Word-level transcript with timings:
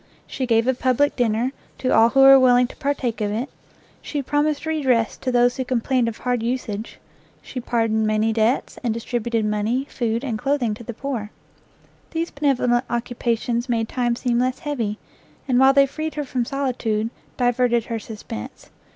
She 0.25 0.47
gave 0.47 0.65
a 0.65 0.73
public 0.73 1.15
dinner 1.15 1.51
to 1.77 1.93
all 1.93 2.09
who 2.09 2.21
were 2.21 2.39
willing 2.39 2.65
to 2.65 2.75
partake 2.77 3.21
of 3.21 3.31
it, 3.31 3.49
she 4.01 4.23
promised 4.23 4.65
redress 4.65 5.15
to 5.17 5.31
those 5.31 5.57
who 5.57 5.63
complained 5.63 6.07
of 6.07 6.17
hard 6.17 6.41
usage, 6.41 6.97
she 7.39 7.59
pardoned 7.59 8.07
many 8.07 8.33
debts, 8.33 8.79
and 8.83 8.95
distributed 8.95 9.45
money, 9.45 9.85
food, 9.91 10.23
and 10.23 10.39
clothing 10.39 10.73
to 10.73 10.83
the 10.83 10.95
poor. 10.95 11.29
These 12.09 12.31
benevolent 12.31 12.85
occupations 12.89 13.69
made 13.69 13.87
time 13.89 14.15
seem 14.15 14.39
less 14.39 14.57
heavy, 14.57 14.97
and 15.47 15.59
while 15.59 15.71
they 15.71 15.85
freed 15.85 16.15
her 16.15 16.23
from 16.23 16.45
solitude, 16.45 17.11
diverted 17.37 17.83
her 17.85 17.99
suspense. 17.99 18.71